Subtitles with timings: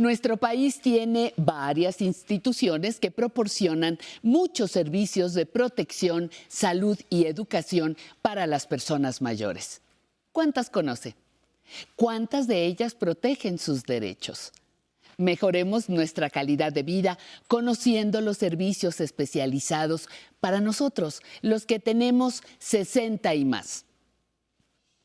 [0.00, 8.46] Nuestro país tiene varias instituciones que proporcionan muchos servicios de protección, salud y educación para
[8.46, 9.82] las personas mayores.
[10.32, 11.16] ¿Cuántas conoce?
[11.96, 14.52] ¿Cuántas de ellas protegen sus derechos?
[15.18, 20.08] Mejoremos nuestra calidad de vida conociendo los servicios especializados
[20.40, 23.84] para nosotros, los que tenemos 60 y más.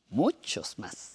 [0.08, 1.15] Muchos más.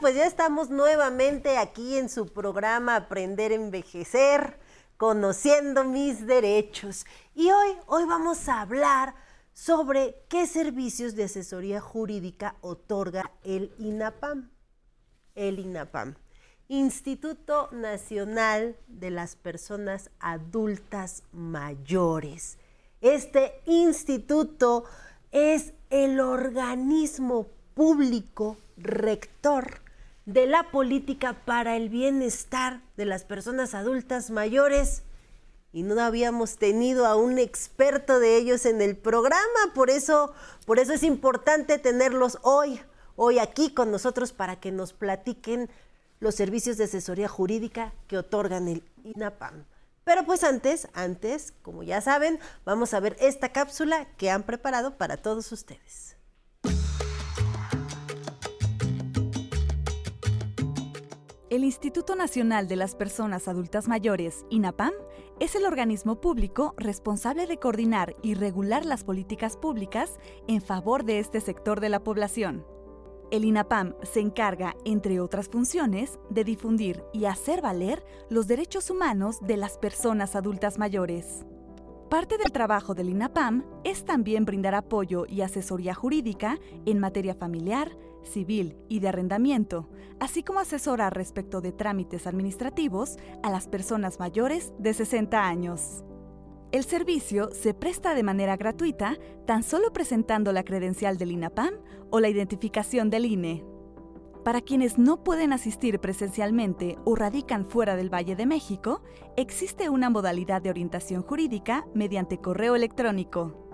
[0.00, 4.58] Pues ya estamos nuevamente aquí en su programa Aprender a Envejecer,
[4.98, 7.06] conociendo mis derechos.
[7.34, 9.14] Y hoy, hoy vamos a hablar
[9.54, 14.50] sobre qué servicios de asesoría jurídica otorga el INAPAM.
[15.34, 16.14] El INAPAM,
[16.68, 22.58] Instituto Nacional de las Personas Adultas Mayores.
[23.00, 24.84] Este instituto
[25.32, 29.85] es el organismo público rector
[30.26, 35.04] de la política para el bienestar de las personas adultas mayores
[35.72, 40.32] y no habíamos tenido a un experto de ellos en el programa, por eso,
[40.66, 42.80] por eso es importante tenerlos hoy,
[43.14, 45.70] hoy aquí con nosotros para que nos platiquen
[46.18, 49.64] los servicios de asesoría jurídica que otorgan el INAPAM.
[50.02, 54.96] Pero pues antes, antes, como ya saben, vamos a ver esta cápsula que han preparado
[54.96, 56.16] para todos ustedes.
[61.56, 64.92] El Instituto Nacional de las Personas Adultas Mayores, INAPAM,
[65.40, 70.18] es el organismo público responsable de coordinar y regular las políticas públicas
[70.48, 72.66] en favor de este sector de la población.
[73.30, 79.38] El INAPAM se encarga, entre otras funciones, de difundir y hacer valer los derechos humanos
[79.40, 81.46] de las personas adultas mayores.
[82.10, 87.96] Parte del trabajo del INAPAM es también brindar apoyo y asesoría jurídica en materia familiar,
[88.26, 89.88] civil y de arrendamiento,
[90.20, 96.04] así como asesorar respecto de trámites administrativos a las personas mayores de 60 años.
[96.72, 99.16] El servicio se presta de manera gratuita
[99.46, 101.74] tan solo presentando la credencial del INAPAM
[102.10, 103.64] o la identificación del INE.
[104.44, 109.02] Para quienes no pueden asistir presencialmente o radican fuera del Valle de México,
[109.36, 113.65] existe una modalidad de orientación jurídica mediante correo electrónico.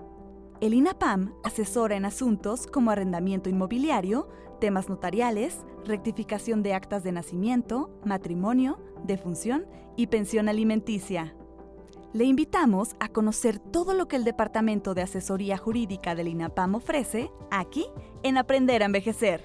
[0.63, 4.29] El INAPAM asesora en asuntos como arrendamiento inmobiliario,
[4.61, 9.65] temas notariales, rectificación de actas de nacimiento, matrimonio, defunción
[9.97, 11.35] y pensión alimenticia.
[12.13, 17.29] Le invitamos a conocer todo lo que el Departamento de Asesoría Jurídica del INAPAM ofrece
[17.51, 17.85] aquí
[18.23, 19.43] en Aprender a Envejecer.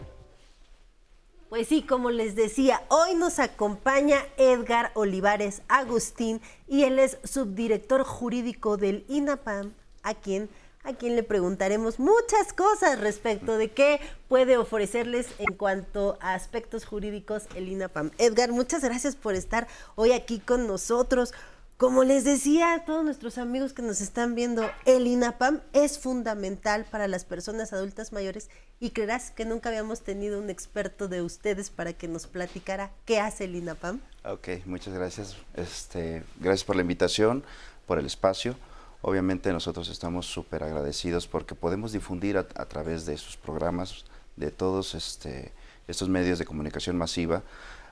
[1.49, 8.05] Pues sí, como les decía, hoy nos acompaña Edgar Olivares Agustín y él es subdirector
[8.05, 9.73] jurídico del INAPAM,
[10.05, 10.49] a quien,
[10.89, 16.87] a quien le preguntaremos muchas cosas respecto de qué puede ofrecerles en cuanto a aspectos
[16.87, 18.11] jurídicos el INAPAM.
[18.17, 21.35] Edgar, muchas gracias por estar hoy aquí con nosotros.
[21.77, 26.87] Como les decía a todos nuestros amigos que nos están viendo, el INAPAM es fundamental
[26.91, 28.49] para las personas adultas mayores
[28.81, 33.21] y creerás que nunca habíamos tenido un experto de ustedes para que nos platicara qué
[33.21, 34.01] hace el INAPAM.
[34.25, 35.37] Ok, muchas gracias.
[35.55, 37.45] Este, gracias por la invitación,
[37.87, 38.57] por el espacio.
[39.01, 44.05] Obviamente nosotros estamos súper agradecidos porque podemos difundir a, través de sus programas,
[44.37, 45.53] de todos este,
[45.87, 47.43] estos medios de comunicación masiva,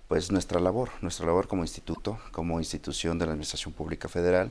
[0.08, 4.50] pues nuestra labor, nuestra labor como instituto, como institución de la Administración Pública Federal.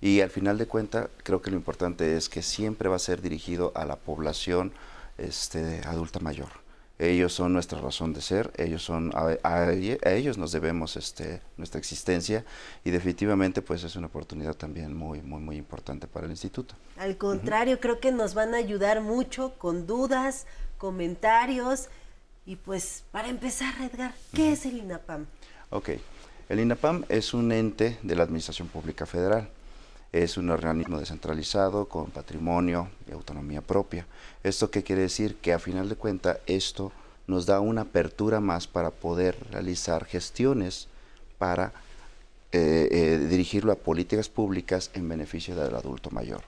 [0.00, 3.20] Y al final de cuentas, creo que lo importante es que siempre va a ser
[3.20, 4.72] dirigido a la población
[5.18, 6.65] este, adulta mayor.
[6.98, 12.44] Ellos son nuestra razón de ser, ellos son a, ellos nos debemos este, nuestra existencia
[12.84, 16.74] y definitivamente pues es una oportunidad también muy muy muy importante para el instituto.
[16.96, 20.46] Al contrario, creo que nos van a ayudar mucho con dudas,
[20.78, 21.88] comentarios
[22.46, 25.26] y pues para empezar, Edgar, ¿qué es el INAPAM?
[25.68, 25.90] Ok,
[26.48, 29.50] el INAPAM es un ente de la Administración Pública Federal.
[30.16, 34.06] Es un organismo descentralizado con patrimonio y autonomía propia.
[34.42, 35.36] ¿Esto qué quiere decir?
[35.36, 36.90] Que a final de cuentas esto
[37.26, 40.88] nos da una apertura más para poder realizar gestiones
[41.36, 41.74] para
[42.52, 46.40] eh, eh, dirigirlo a políticas públicas en beneficio del adulto mayor.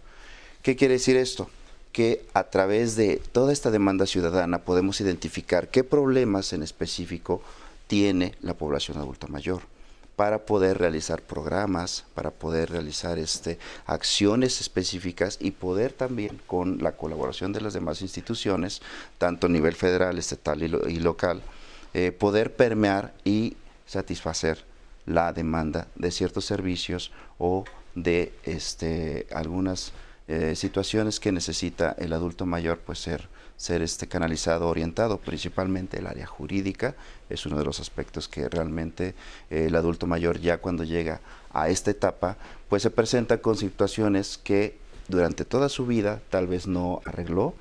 [0.63, 1.51] ¿Qué quiere decir esto?
[1.93, 7.43] que a través de toda esta demanda ciudadana podemos identificar qué problemas en específico
[7.87, 9.63] tiene la población adulta mayor
[10.19, 13.57] para poder realizar programas, para poder realizar este,
[13.87, 18.83] acciones específicas y poder también con la colaboración de las demás instituciones,
[19.19, 21.41] tanto a nivel federal, estatal y, local,
[21.95, 23.57] eh, poder permear y
[23.87, 24.65] satisfacer
[25.07, 27.65] la demanda de ciertos servicios o
[27.95, 29.93] de este, algunas
[30.27, 36.07] eh, situaciones que necesita el adulto mayor pues ser ser este canalizado, orientado, principalmente el
[36.07, 36.95] área jurídica,
[37.29, 39.15] es uno de los aspectos que realmente
[39.51, 41.21] eh, el adulto mayor ya cuando llega
[41.53, 42.37] a esta etapa,
[42.69, 44.79] pues se presenta con situaciones que
[45.09, 47.53] durante toda su vida tal vez no arregló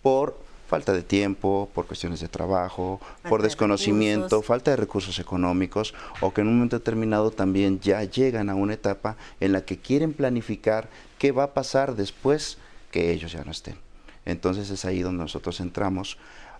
[0.00, 0.38] por
[0.68, 6.40] falta de tiempo, por cuestiones de trabajo, por desconocimiento, falta de recursos económicos, o que
[6.40, 10.88] en un momento determinado también ya llegan a una etapa en la que quieren planificar
[11.18, 12.58] qué va a pasar después
[12.90, 13.85] que ellos ya no estén.
[14.26, 16.18] Entonces es ahí donde nosotros entramos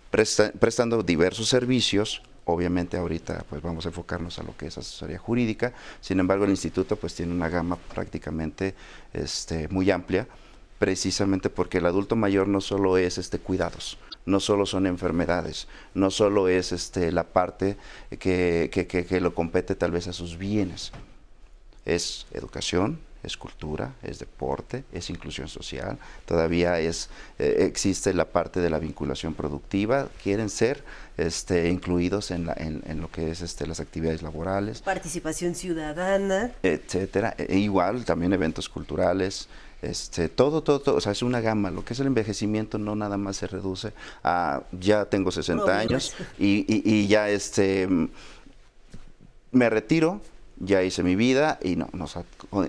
[0.09, 2.23] prestando diversos servicios.
[2.45, 5.73] Obviamente ahorita pues vamos a enfocarnos a lo que es asesoría jurídica.
[6.01, 8.73] Sin embargo, el instituto pues tiene una gama prácticamente
[9.13, 10.27] este, muy amplia
[10.79, 16.11] precisamente porque el adulto mayor no solo es este cuidados, no solo son enfermedades, no
[16.11, 17.77] solo es este la parte
[18.19, 20.91] que, que, que lo compete tal vez a sus bienes,
[21.85, 28.59] es educación, es cultura, es deporte, es inclusión social, todavía es, eh, existe la parte
[28.59, 30.83] de la vinculación productiva, quieren ser
[31.17, 34.81] este, incluidos en, la, en, lo que es este, las actividades laborales.
[34.81, 36.51] Participación ciudadana.
[36.63, 37.35] Etcétera.
[37.37, 39.47] E, igual también eventos culturales,
[39.81, 41.69] este, todo, todo, todo, o sea, es una gama.
[41.69, 46.15] Lo que es el envejecimiento no nada más se reduce a ya tengo 60 años
[46.39, 47.87] y, y, ya este,
[49.51, 50.21] me retiro,
[50.59, 51.87] ya hice mi vida y no,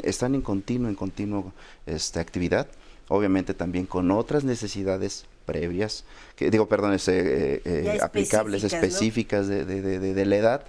[0.02, 1.52] están en continuo, en continuo
[1.86, 2.68] esta actividad,
[3.08, 6.04] obviamente también con otras necesidades previas,
[6.36, 10.64] que digo, perdón, este, eh, aplicables, específicas de, de, de, la edad,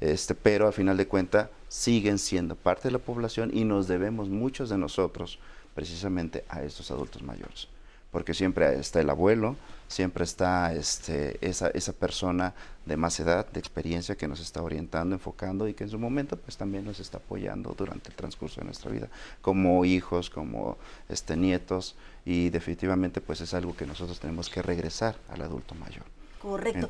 [0.00, 4.28] este, pero a final de cuentas siguen siendo parte de la población y nos debemos
[4.28, 5.38] muchos de nosotros
[5.74, 7.68] precisamente a estos adultos mayores
[8.12, 9.56] porque siempre está el abuelo,
[9.88, 12.54] siempre está este, esa, esa persona
[12.84, 16.36] de más edad, de experiencia, que nos está orientando, enfocando y que en su momento
[16.36, 19.08] pues también nos está apoyando durante el transcurso de nuestra vida,
[19.40, 20.76] como hijos, como
[21.08, 26.04] este, nietos, y definitivamente pues es algo que nosotros tenemos que regresar al adulto mayor.
[26.42, 26.88] Correcto.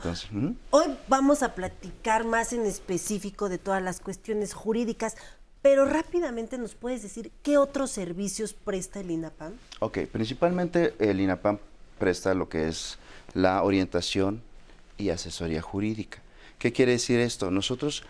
[0.70, 5.16] Hoy vamos a platicar más en específico de todas las cuestiones jurídicas,
[5.62, 9.52] pero rápidamente nos puedes decir qué otros servicios presta el INAPAM.
[9.78, 11.58] Ok, principalmente el INAPAM
[11.98, 12.98] presta lo que es
[13.32, 14.42] la orientación
[14.98, 16.20] y asesoría jurídica.
[16.58, 17.50] ¿Qué quiere decir esto?
[17.50, 18.02] Nosotros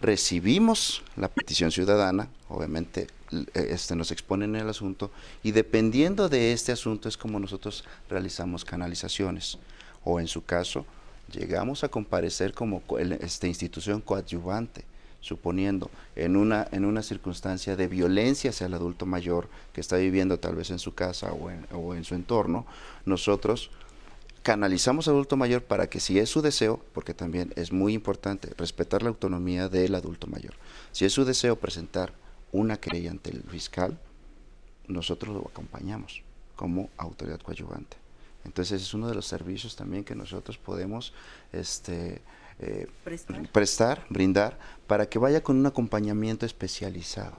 [0.00, 3.08] recibimos la petición ciudadana, obviamente
[3.54, 5.10] este, nos exponen el asunto
[5.42, 9.58] y dependiendo de este asunto es como nosotros realizamos canalizaciones
[10.04, 10.84] o en su caso
[11.32, 12.82] llegamos a comparecer como
[13.20, 14.84] esta institución coadyuvante
[15.22, 20.38] suponiendo en una, en una circunstancia de violencia hacia el adulto mayor que está viviendo
[20.38, 22.66] tal vez en su casa o en, o en su entorno,
[23.06, 23.70] nosotros
[24.42, 28.50] canalizamos al adulto mayor para que si es su deseo, porque también es muy importante
[28.58, 30.54] respetar la autonomía del adulto mayor,
[30.90, 32.12] si es su deseo presentar
[32.50, 33.98] una querella ante el fiscal,
[34.88, 36.22] nosotros lo acompañamos
[36.56, 37.96] como autoridad coadyuvante.
[38.44, 41.12] Entonces es uno de los servicios también que nosotros podemos
[41.52, 42.20] este,
[42.62, 42.86] eh,
[43.52, 44.06] prestar.
[44.08, 47.36] brindar, para que vaya con un acompañamiento especializado.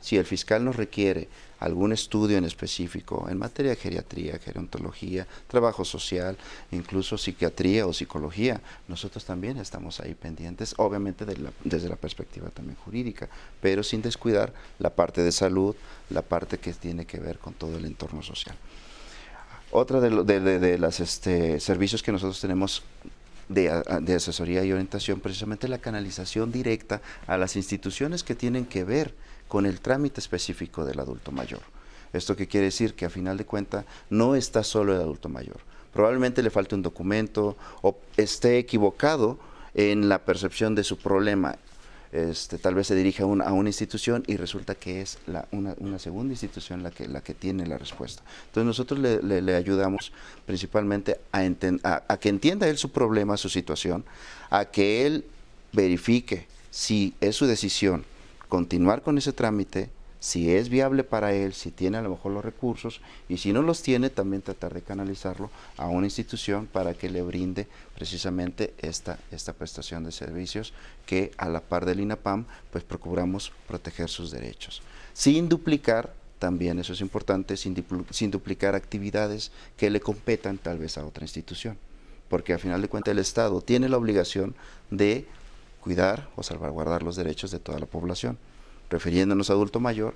[0.00, 1.28] Si el fiscal nos requiere
[1.60, 6.36] algún estudio en específico en materia de geriatría, gerontología, trabajo social,
[6.72, 11.24] incluso psiquiatría o psicología, nosotros también estamos ahí pendientes, obviamente
[11.64, 13.28] desde la perspectiva también jurídica,
[13.62, 15.74] pero sin descuidar la parte de salud,
[16.10, 18.56] la parte que tiene que ver con todo el entorno social.
[19.76, 22.84] Otra de, los de, las este, servicios que nosotros tenemos
[23.48, 29.14] de, asesoría y orientación, precisamente la canalización directa a las instituciones que tienen que ver
[29.48, 31.60] con el trámite específico del adulto mayor.
[32.12, 32.94] ¿Esto qué quiere decir?
[32.94, 35.58] Que a final de cuentas no está solo el adulto mayor.
[35.92, 39.38] Probablemente le falte un documento o esté equivocado
[39.74, 41.56] en la percepción de su problema
[42.14, 45.18] este, tal vez se dirige a, a, una institución y resulta que es
[45.50, 48.22] una, segunda institución la que, la que tiene la respuesta.
[48.46, 50.12] Entonces nosotros le, ayudamos
[50.46, 54.04] principalmente a, que entienda él su problema, su situación,
[54.48, 55.24] a que él
[55.72, 58.04] verifique si es su decisión
[58.48, 59.90] continuar con ese trámite,
[60.24, 63.60] si es viable para él, si tiene a lo mejor los recursos y si no
[63.60, 69.18] los tiene, también tratar de canalizarlo a una institución para que le brinde precisamente esta,
[69.30, 70.72] esta prestación de servicios
[71.04, 74.80] que a la par del INAPAM pues procuramos proteger sus derechos.
[75.12, 80.96] Sin duplicar, también eso es importante, sin, sin duplicar actividades que le competan tal vez
[80.96, 81.76] a otra institución.
[82.30, 84.54] Porque al final de cuentas el Estado tiene la obligación
[84.90, 85.26] de
[85.82, 88.38] cuidar o salvaguardar los derechos de toda la población.
[88.90, 90.14] Refiriéndonos a adulto mayor,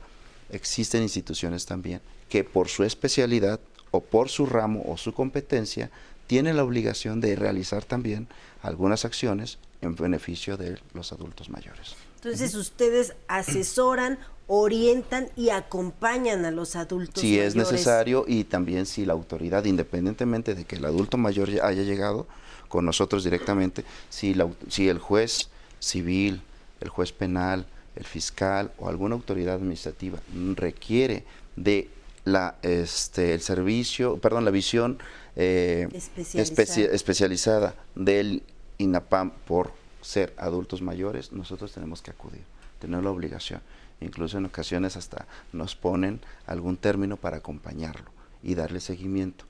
[0.51, 3.61] existen instituciones también que por su especialidad
[3.91, 5.91] o por su ramo o su competencia
[6.27, 8.29] tienen la obligación de realizar también
[8.63, 11.97] algunas acciones en beneficio de los adultos mayores.
[12.17, 17.53] Entonces ustedes asesoran, orientan y acompañan a los adultos si mayores.
[17.53, 21.83] Si es necesario y también si la autoridad, independientemente de que el adulto mayor haya
[21.83, 22.27] llegado
[22.69, 25.49] con nosotros directamente, si, la, si el juez
[25.79, 26.43] civil,
[26.81, 27.67] el juez penal,
[27.99, 30.21] el fiscal o alguna autoridad administrativa
[30.55, 31.25] requiere
[31.57, 31.91] de
[32.25, 34.99] la este el servicio, perdón, la visión
[35.35, 36.95] eh, especializada.
[36.95, 38.43] especializada del
[38.79, 42.43] INAPAM por ser adultos mayores, nosotros tenemos que acudir,
[42.79, 43.61] tener la obligación.
[44.01, 48.11] Incluso en ocasiones hasta nos ponen algún término para acompañarlo
[48.45, 49.45] y darle seguimiento.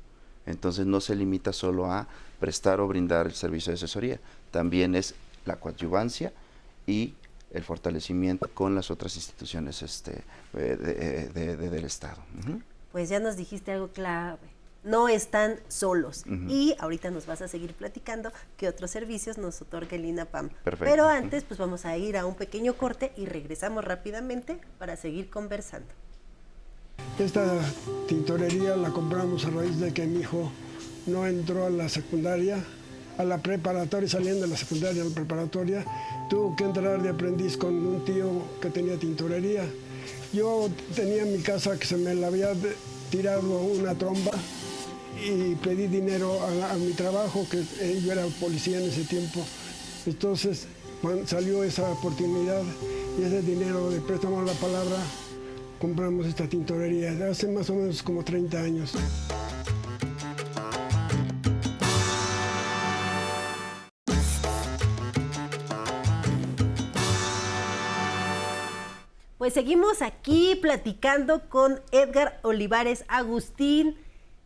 [0.47, 2.09] Entonces no se limita solo a
[2.40, 5.14] prestar o brindar el servicio de asesoría, también es
[5.45, 6.33] la coadyuvancia
[6.87, 7.12] y
[7.52, 10.23] el fortalecimiento con las otras instituciones este,
[10.55, 12.19] eh, de, del Estado.
[12.93, 14.38] Pues ya nos dijiste algo clave.
[14.85, 16.25] No están solos.
[16.49, 20.50] Y ahorita nos vas a seguir platicando qué otros servicios nos otorga el INAPAM.
[20.78, 25.31] Pero antes, pues vamos a ir a un pequeño corte y regresamos rápidamente para seguir
[25.31, 25.88] conversando.
[27.19, 27.61] Esta
[28.07, 30.50] tintorería la compramos a raíz de que mi hijo
[31.07, 32.64] no entró a la secundaria
[33.19, 35.85] a la preparatoria, saliendo de la secundaria a la preparatoria,
[36.31, 38.31] tuvo que entrar de aprendiz con un tío
[38.63, 39.65] que tenía tintorería.
[40.33, 42.53] Yo tenía en mi casa que se me la había
[43.11, 44.33] tirado una tromba
[45.25, 46.39] y pedí dinero
[46.71, 49.45] a, mi trabajo, que eh, yo era policía en ese tiempo.
[50.07, 50.67] Entonces
[51.27, 52.63] salió esa oportunidad
[53.19, 54.97] y ese dinero de préstamo a la palabra,
[55.81, 58.95] compramos esta tintorería hace más o menos como 30 años.
[69.49, 73.97] Pues seguimos aquí platicando con Edgar Olivares Agustín,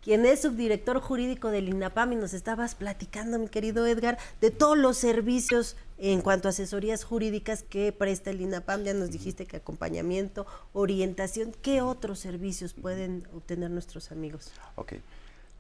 [0.00, 4.78] quien es subdirector jurídico del INAPAM y nos estabas platicando, mi querido Edgar, de todos
[4.78, 8.84] los servicios en cuanto a asesorías jurídicas que presta el INAPAM.
[8.84, 14.52] Ya nos dijiste que acompañamiento, orientación, ¿qué otros servicios pueden obtener nuestros amigos?
[14.76, 14.92] Ok.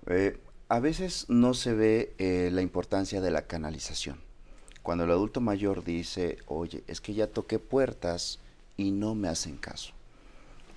[0.06, 4.20] Eh, a veces no se ve eh, la importancia de la canalización.
[4.84, 8.38] Cuando el adulto mayor dice, oye, es que ya toqué puertas,
[8.76, 9.92] y no me hacen caso.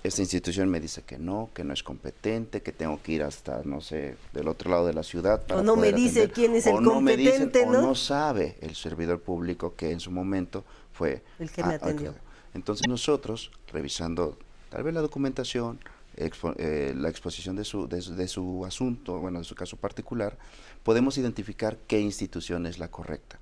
[0.02, 3.62] Esta institución me dice que no, que no es competente, que tengo que ir hasta,
[3.64, 5.44] no sé, del otro lado de la ciudad.
[5.44, 7.78] Para o no me dice quién es el competente, ¿no?
[7.78, 11.24] O no sabe el servidor público que en su momento fue...
[11.40, 12.14] El que me atendió.
[12.54, 14.38] Entonces nosotros, revisando
[14.70, 15.80] tal vez la documentación,
[16.16, 20.38] eh, la exposición de su, de, de, su asunto, bueno, de su caso particular,
[20.84, 23.40] podemos identificar qué institución es la correcta.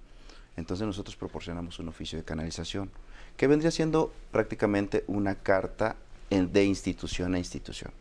[0.56, 2.90] Entonces nosotros proporcionamos un oficio de canalización
[3.37, 5.97] que vendría siendo prácticamente una carta
[6.31, 7.93] de institución a institución,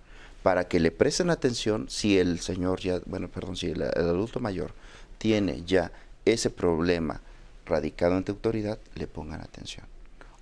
[0.42, 4.72] para que le presten atención si el señor ya, bueno, perdón, si el, adulto mayor
[5.18, 5.92] tiene ya
[6.26, 7.22] ese problema
[7.66, 9.86] radicado ante autoridad, le pongan atención.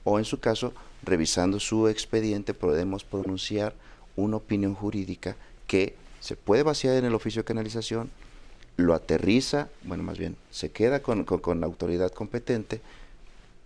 [0.03, 3.75] O en su caso, revisando su expediente, podemos pronunciar
[4.15, 5.35] una opinión jurídica
[5.67, 8.09] que se puede vaciar en el oficio de canalización,
[8.77, 12.81] lo aterriza, bueno, más bien, se queda con, con la autoridad competente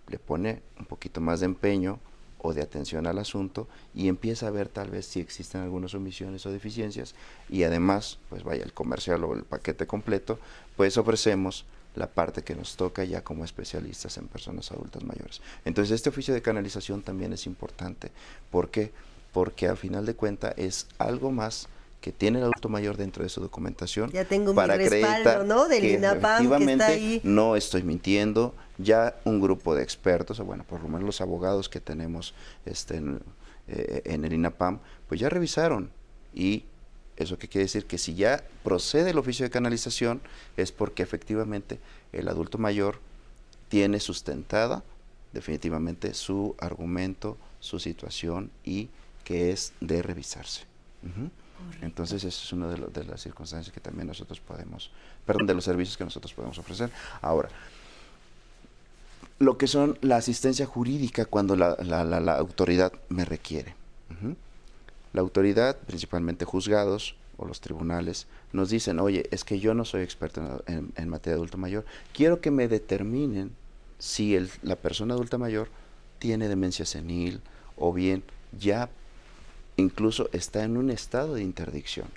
[0.08, 1.98] le pone un poquito más de empeño
[2.38, 6.44] o de atención al asunto y empieza a ver tal vez si existen algunas omisiones
[6.46, 7.14] o deficiencias
[7.48, 10.38] y además, pues vaya el comercial o el paquete completo,
[10.76, 15.40] pues ofrecemos la parte que nos toca ya como especialistas en personas adultas mayores.
[15.64, 18.10] Entonces este oficio de canalización también es importante.
[18.50, 18.92] ¿Por qué?
[19.32, 21.68] Porque al final de cuentas es algo más
[22.00, 25.66] que tiene el adulto mayor dentro de su documentación ya tengo para mi respaldo, ¿no?
[25.66, 27.20] Del INAPAM que está ahí.
[27.24, 31.68] no estoy mintiendo, ya un grupo de expertos, o bueno, por lo menos los abogados
[31.68, 33.20] que tenemos este, en,
[33.68, 35.90] eh, en el INAPAM, pues ya revisaron
[36.34, 36.64] y
[37.16, 40.20] eso que quiere decir que si ya procede el oficio de canalización
[40.56, 41.78] es porque efectivamente
[42.12, 43.00] el adulto mayor
[43.68, 44.84] tiene sustentada
[45.32, 48.88] definitivamente su argumento, su situación y
[49.24, 50.64] que es de revisarse.
[51.80, 54.90] Entonces, eso es una de, las circunstancias que también nosotros podemos,
[55.24, 56.90] perdón, de los servicios que nosotros podemos ofrecer.
[57.22, 57.48] Ahora,
[59.38, 61.72] lo que son la asistencia jurídica cuando la,
[62.38, 63.74] autoridad me requiere.
[65.12, 70.02] La autoridad, principalmente juzgados o los tribunales, nos dicen, oye, es que yo no soy
[70.02, 73.52] experto en, en materia de adulto mayor, quiero que me determinen
[73.98, 75.68] si el, la persona adulta mayor
[76.18, 77.40] tiene demencia senil
[77.76, 78.22] o bien
[78.58, 78.88] ya
[79.76, 82.08] incluso está en un estado de interdicción.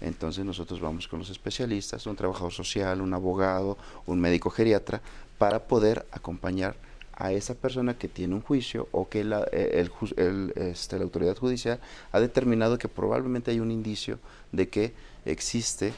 [0.00, 5.00] Entonces nosotros vamos con los especialistas, un trabajador social, un abogado, un médico geriatra,
[5.38, 6.76] para poder acompañar
[7.14, 11.36] a esa persona que tiene un juicio o que la, eh, el, este, la autoridad
[11.36, 11.80] judicial
[12.12, 14.18] ha determinado que probablemente hay un indicio
[14.52, 14.92] de que
[15.24, 15.92] existe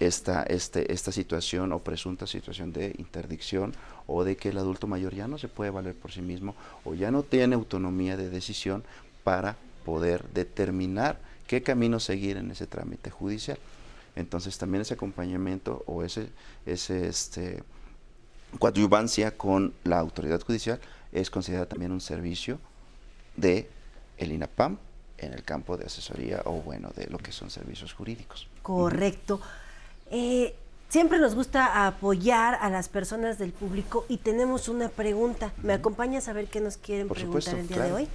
[0.00, 3.74] esta, este, esta situación o presunta situación de interdicción
[4.06, 6.94] o de que el adulto mayor ya no se puede valer por sí mismo o
[6.94, 8.82] ya no tiene autonomía de decisión
[9.24, 13.58] para poder determinar qué camino seguir en ese trámite judicial.
[14.16, 16.28] Entonces también ese acompañamiento o ese,
[16.66, 17.62] ese este,
[18.58, 20.80] coadyuvancia con la autoridad judicial
[21.12, 22.58] es considerada también un servicio
[23.36, 23.68] de
[24.18, 24.78] el INAPAM
[25.18, 28.48] en el campo de asesoría o bueno, de lo que son servicios jurídicos.
[28.62, 29.40] Correcto.
[30.10, 30.54] Eh,
[30.88, 35.52] siempre nos gusta apoyar a las personas del público y tenemos una pregunta.
[35.62, 38.08] ¿Me acompañas a ver qué nos quieren preguntar el día de hoy?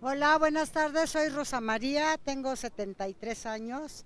[0.00, 1.10] Hola, buenas tardes.
[1.10, 4.04] Soy Rosa María, tengo 73 años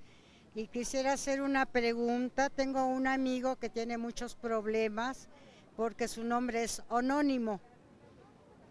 [0.57, 2.49] y quisiera hacer una pregunta.
[2.49, 5.29] Tengo un amigo que tiene muchos problemas
[5.77, 7.61] porque su nombre es anónimo.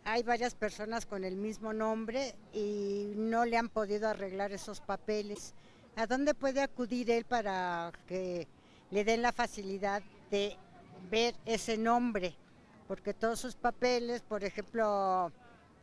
[0.03, 5.53] Hay varias personas con el mismo nombre y no le han podido arreglar esos papeles.
[5.95, 8.47] ¿A dónde puede acudir él para que
[8.89, 10.01] le den la facilidad
[10.31, 10.57] de
[11.11, 12.35] ver ese nombre?
[12.87, 15.31] Porque todos sus papeles, por ejemplo,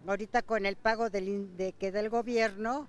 [0.04, 2.88] ahorita con el pago del, de que gobierno,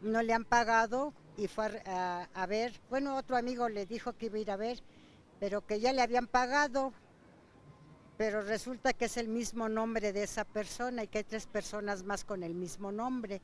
[0.00, 4.36] no le han pagado y fue a, ver, bueno, otro amigo le dijo que iba
[4.36, 4.78] a ir a ver,
[5.38, 6.92] pero que ya le habían pagado,
[8.16, 12.04] pero resulta que es el mismo nombre de esa persona y que hay tres personas
[12.04, 13.40] más con el mismo nombre.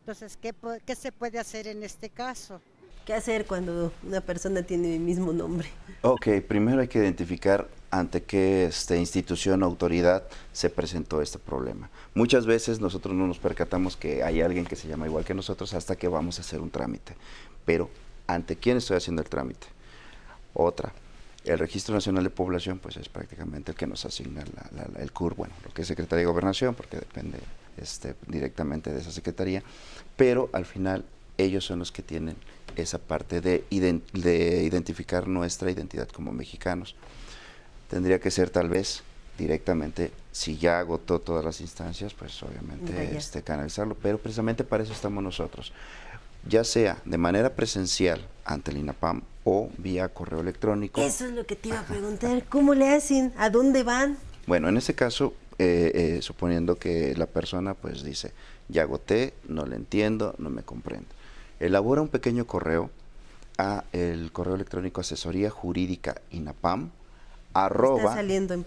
[0.00, 0.54] Entonces, ¿qué,
[0.86, 2.60] qué se puede hacer en este caso?
[3.04, 5.68] ¿Qué hacer cuando una persona tiene el mismo nombre?
[6.00, 11.90] Ok, primero hay que identificar ante qué este, institución o autoridad se presentó este problema.
[12.14, 15.72] Muchas veces nosotros no nos percatamos que hay alguien que se llama igual que nosotros
[15.74, 17.14] hasta que vamos a hacer un trámite.
[17.64, 17.88] Pero,
[18.26, 19.68] ¿ante quién estoy haciendo el trámite?
[20.54, 20.92] Otra,
[21.44, 24.42] el Registro Nacional de Población, pues es prácticamente el que nos asigna
[24.98, 27.38] el CUR, bueno, lo que es Secretaría de Gobernación, porque depende
[27.76, 29.62] este, directamente de esa Secretaría,
[30.16, 31.04] pero al final
[31.38, 32.34] ellos son los que tienen
[32.74, 36.96] esa parte de identificar nuestra identidad como mexicanos.
[37.88, 39.02] Tendría que ser tal vez
[39.38, 44.92] directamente, si ya agotó todas las instancias, pues obviamente este, canalizarlo, pero precisamente para eso
[44.92, 45.72] estamos nosotros,
[46.48, 51.00] ya sea de manera presencial ante el INAPAM o vía correo electrónico.
[51.00, 53.32] Eso es lo que te iba a preguntar, ¿cómo le hacen?
[53.36, 54.18] ¿A dónde van?
[54.46, 58.32] Bueno, en ese caso, eh, eh, suponiendo que la persona pues dice,
[58.68, 61.08] ya agoté, no le entiendo, no me comprendo
[61.60, 62.90] elabora un pequeño correo
[63.58, 66.90] a el correo electrónico asesoría jurídica INAPAM
[67.54, 68.20] arroba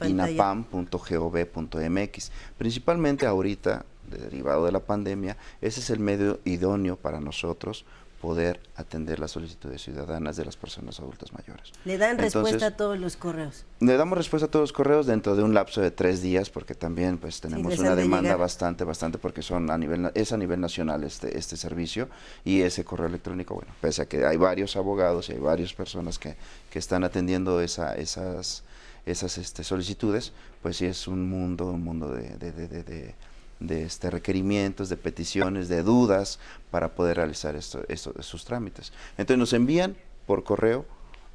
[0.05, 2.31] inapam.gov.mx.
[2.57, 7.83] Principalmente ahorita, derivado de la pandemia, ese es el medio idóneo para nosotros
[8.21, 11.71] poder atender las solicitudes ciudadanas de las personas adultas mayores.
[11.85, 13.65] ¿Le dan respuesta a todos los correos?
[13.79, 16.73] Le damos respuesta a todos los correos dentro de un lapso de tres días, porque
[16.73, 21.03] también pues tenemos una demanda bastante, bastante, porque son a nivel, es a nivel nacional
[21.03, 22.09] este, este servicio
[22.43, 26.17] y ese correo electrónico, bueno, pese a que hay varios abogados y hay varias personas
[26.17, 26.35] que,
[26.71, 28.63] que están atendiendo esa, esas,
[29.07, 33.15] esas este, solicitudes, pues sí es un mundo, un mundo de, de, de
[33.59, 36.39] de este, requerimientos, de peticiones, de dudas
[36.71, 38.93] para poder realizar esto, esos trámites.
[39.17, 40.85] Entonces nos envían por correo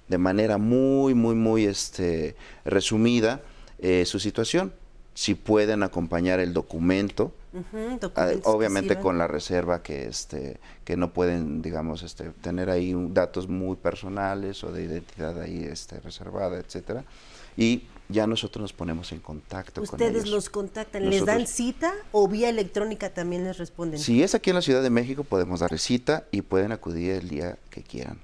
[0.08, 3.40] de manera muy, muy, muy este, resumida
[3.78, 4.72] eh, su situación.
[5.14, 7.32] Si pueden acompañar el documento,
[8.16, 13.46] ah, obviamente con la reserva que este que no pueden digamos este tener ahí datos
[13.46, 17.04] muy personales o de identidad ahí este reservada etcétera
[17.56, 20.08] y ya nosotros nos ponemos en contacto con ellos.
[20.08, 21.08] ¿Ustedes los contactan?
[21.08, 23.98] ¿Les dan cita o vía electrónica también les responden?
[23.98, 27.28] Si es aquí en la Ciudad de México, podemos darle cita y pueden acudir el
[27.28, 28.20] día que quieran.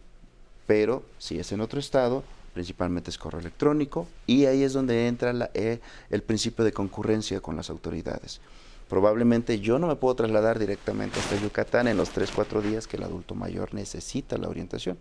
[0.67, 5.33] Pero si es en otro estado, principalmente es correo electrónico y ahí es donde entra
[5.33, 8.41] la, eh, el principio de concurrencia con las autoridades.
[8.89, 12.97] Probablemente yo no me puedo trasladar directamente hasta Yucatán en los 3, 4 días que
[12.97, 14.99] el adulto mayor necesita la orientación,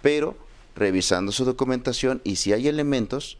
[0.00, 0.36] pero
[0.76, 3.38] revisando su documentación y si hay elementos,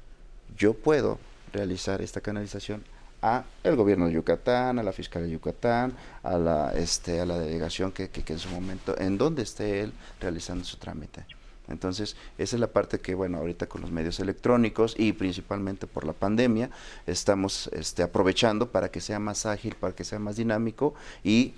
[0.57, 1.19] yo puedo
[1.53, 2.85] realizar esta canalización
[3.23, 7.39] a el gobierno de Yucatán, a la Fiscalía de Yucatán, a la, este, a la
[7.39, 11.25] delegación que, que, en su momento, en donde esté él realizando su trámite.
[11.69, 16.05] Entonces, esa es la parte que, bueno, ahorita con los medios electrónicos y principalmente por
[16.05, 16.71] la pandemia,
[17.07, 21.55] estamos este, aprovechando para que sea más ágil, para que sea más dinámico y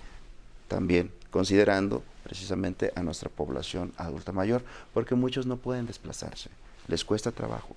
[0.67, 6.49] también considerando precisamente a nuestra población adulta mayor, porque muchos no pueden desplazarse,
[6.87, 7.75] les cuesta trabajo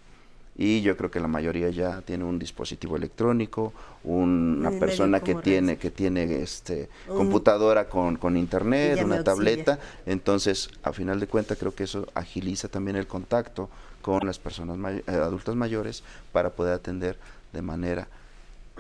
[0.55, 3.73] y yo creo que la mayoría ya tiene un dispositivo electrónico,
[4.05, 10.93] una persona que tiene que tiene este computadora con, con internet, una tableta, entonces a
[10.93, 13.71] final de cuentas creo que eso agiliza también el contacto
[14.03, 17.17] con las personas eh, adultas mayores para poder atender
[17.53, 18.09] de manera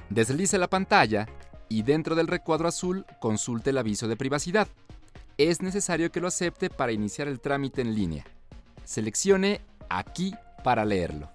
[0.09, 1.27] Deslice la pantalla
[1.69, 4.67] y dentro del recuadro azul consulte el aviso de privacidad.
[5.37, 8.25] Es necesario que lo acepte para iniciar el trámite en línea.
[8.83, 11.29] Seleccione Aquí para leerlo.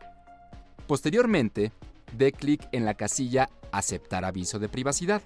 [0.86, 1.72] Posteriormente,
[2.12, 5.22] dé clic en la casilla Aceptar aviso de privacidad.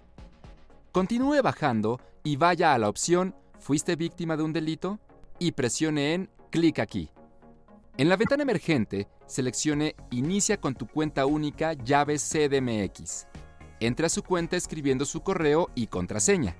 [0.92, 4.98] Continúe bajando y vaya a la opción ¿Fuiste víctima de un delito?
[5.38, 7.10] y presione en Clic aquí.
[7.96, 13.26] En la ventana emergente, seleccione Inicia con tu cuenta única llave CDMX.
[13.80, 16.56] Entre a su cuenta escribiendo su correo y contraseña.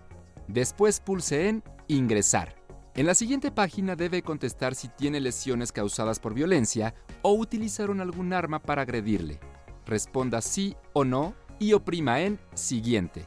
[0.48, 2.56] Después pulse en Ingresar.
[2.94, 8.33] En la siguiente página debe contestar si tiene lesiones causadas por violencia o utilizaron algún
[8.33, 9.40] arma para agredirle.
[9.87, 13.27] Responda sí o no y oprima en Siguiente.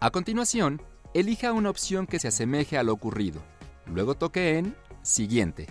[0.00, 0.82] A continuación,
[1.14, 3.42] elija una opción que se asemeje a lo ocurrido.
[3.86, 5.66] Luego toque en Siguiente.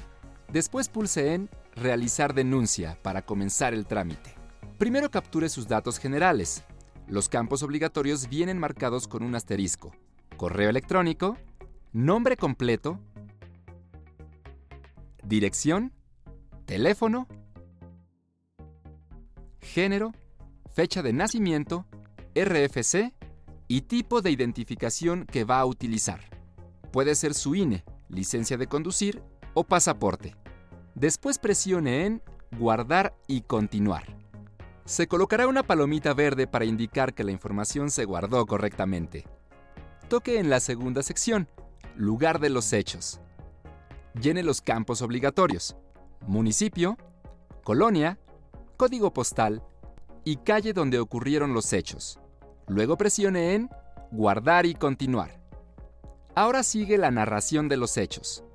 [0.52, 4.36] Después pulse en Realizar denuncia para comenzar el trámite.
[4.78, 6.63] Primero capture sus datos generales,
[7.08, 9.92] los campos obligatorios vienen marcados con un asterisco.
[10.38, 11.38] Correo electrónico,
[11.92, 13.00] nombre completo,
[15.24, 15.94] dirección,
[16.65, 17.28] teléfono,
[19.62, 20.13] género,
[20.74, 21.86] fecha de nacimiento,
[22.36, 23.13] RFC
[23.67, 26.22] y tipo de identificación que va a utilizar.
[26.91, 29.22] Puede ser su INE, licencia de conducir
[29.54, 30.36] o pasaporte.
[30.95, 32.22] Después presione en
[32.58, 34.19] Guardar y continuar
[34.89, 39.28] se colocará una palomita verde para indicar que la información se guardó correctamente.
[40.08, 41.48] Toque en la segunda sección,
[41.95, 43.22] Lugar de los hechos.
[44.19, 45.78] Llene los campos obligatorios,
[46.26, 46.98] municipio,
[47.63, 48.17] colonia,
[48.80, 49.62] código postal
[50.24, 52.18] y calle donde ocurrieron los hechos.
[52.65, 53.70] Luego presione en
[54.10, 55.42] Guardar y continuar.
[56.34, 58.46] Ahora sigue la narración de los hechos.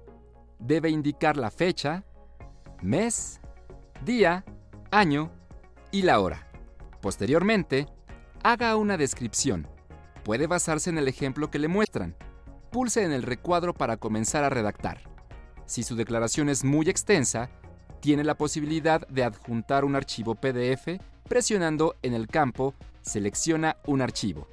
[0.59, 2.05] Debe indicar la fecha,
[2.81, 3.39] mes,
[4.03, 4.47] día,
[4.91, 5.31] año
[5.93, 6.51] y la hora.
[7.03, 7.87] Posteriormente,
[8.43, 9.69] haga una descripción.
[10.25, 12.17] Puede basarse en el ejemplo que le muestran.
[12.71, 15.03] Pulse en el recuadro para comenzar a redactar.
[15.67, 17.51] Si su declaración es muy extensa,
[18.05, 24.47] tiene la posibilidad de adjuntar un archivo PDF presionando en el campo Selecciona un archivo.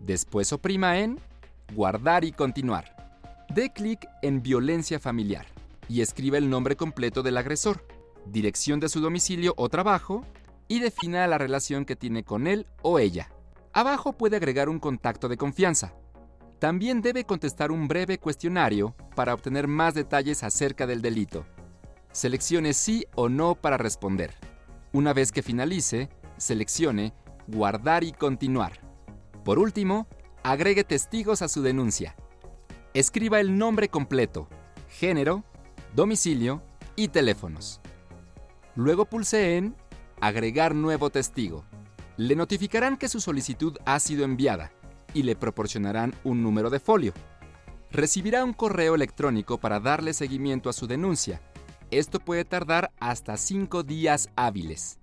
[0.00, 1.20] Después oprima en
[1.74, 3.44] Guardar y continuar.
[3.50, 5.44] Dé clic en Violencia familiar
[5.86, 7.86] y escriba el nombre completo del agresor,
[8.24, 10.24] dirección de su domicilio o trabajo
[10.66, 13.28] y defina la relación que tiene con él o ella.
[13.74, 15.92] Abajo puede agregar un contacto de confianza.
[16.58, 21.44] También debe contestar un breve cuestionario para obtener más detalles acerca del delito.
[22.14, 24.34] Seleccione sí o no para responder.
[24.92, 27.12] Una vez que finalice, seleccione
[27.48, 28.72] Guardar y continuar.
[29.44, 30.06] Por último,
[30.44, 32.14] agregue testigos a su denuncia.
[32.94, 34.48] Escriba el nombre completo,
[34.88, 35.42] género,
[35.96, 36.62] domicilio
[36.94, 37.80] y teléfonos.
[38.76, 39.74] Luego pulse en
[40.20, 41.64] Agregar nuevo testigo.
[42.16, 44.70] Le notificarán que su solicitud ha sido enviada
[45.14, 47.12] y le proporcionarán un número de folio.
[47.90, 51.40] Recibirá un correo electrónico para darle seguimiento a su denuncia.
[51.98, 54.98] Esto puede tardar hasta cinco días hábiles.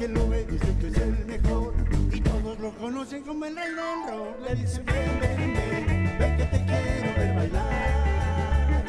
[0.00, 1.74] Que lo ve dice que es el mejor
[2.10, 4.48] y todos lo conocen como el rey del rock.
[4.48, 8.84] Le dicen ven, ven, ven, ven que te quiero ver bailar.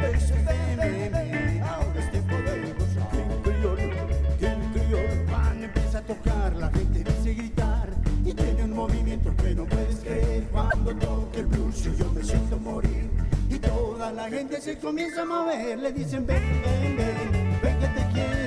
[0.00, 3.10] Le dicen ven, ven, ven, ahora es tiempo de gozar.
[3.10, 3.90] King Creole,
[4.38, 7.88] King Creole, cuando empieza a tocar la gente dice gritar
[8.24, 12.56] y tiene un movimiento que no puedes creer cuando toca el blues yo me siento
[12.56, 13.10] morir.
[13.48, 17.88] Y toda la gente se comienza a mover, le dicen ven, ven, ven, ven que
[17.88, 18.39] te quiero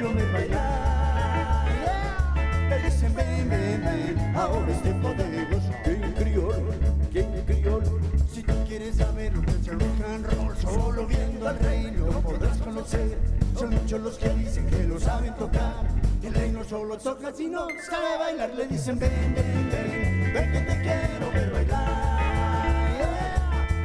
[4.43, 5.84] ahora es tiempo de gozar.
[5.84, 6.63] King Creole,
[7.12, 7.88] King Creole,
[8.32, 12.12] si tú quieres saber lo que es el rock and solo viendo al rey lo
[12.21, 13.17] podrás conocer.
[13.58, 15.88] Son muchos los que dicen que lo saben tocar.
[16.23, 18.53] El rey no solo toca, sino sabe bailar.
[18.56, 23.03] Le dicen ven, ven, ven, ven que te quiero ver bailar.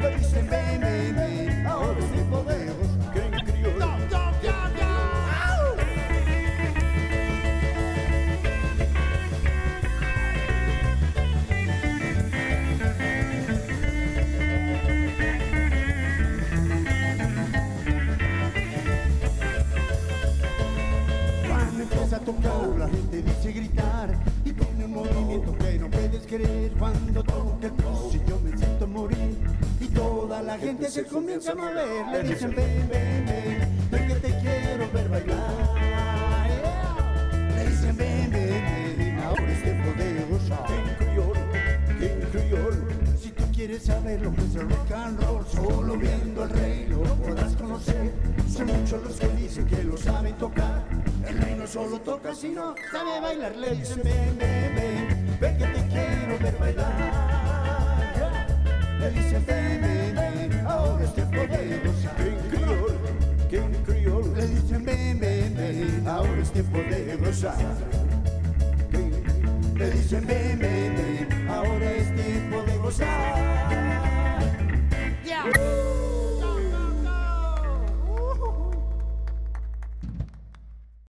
[0.00, 3.27] Le dicen ven, ven, ven, ahora es tiempo de gozar.
[23.48, 24.10] Dice gritar
[24.44, 26.72] y tiene un movimiento que no puedes creer.
[26.78, 29.38] Cuando toca el blues y yo me siento morir
[29.80, 32.06] y toda la gente se comienza a mover.
[32.12, 35.50] Le dicen ven, ven, ven, ven que te quiero ver bailar.
[37.54, 40.66] Le dicen ven, ven, ven, ahora es tiempo de gozar.
[43.18, 46.86] Si tú quieres saber lo que es el rock and roll, solo viendo al rey
[46.88, 48.12] lo podrás conocer.
[48.48, 50.87] Son muchos los que dicen que lo saben tocar.
[51.28, 53.54] El rey no solo toca, sino sabe bailar.
[53.56, 56.92] Le dicen ven, ven, ven, ven que te quiero ver bailar.
[58.98, 62.16] Le dicen ven, ven, ven, ahora es tiempo de gozar.
[62.16, 62.98] King Creole,
[63.50, 64.40] King Creole.
[64.40, 67.56] Le dicen ven, ven, ven, ahora es tiempo de gozar.
[69.76, 73.68] Le dicen ven, ven, ven, ahora es tiempo de gozar.
[75.24, 76.17] Yeah.